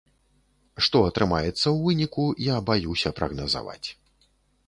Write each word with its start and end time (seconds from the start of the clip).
Што 0.85 1.01
атрымаецца 1.09 1.49
ў 1.49 1.75
выніку, 1.89 2.25
я 2.45 2.55
баюся 2.69 3.09
прагназаваць. 3.19 3.87